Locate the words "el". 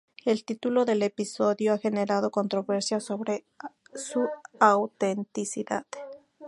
0.25-0.45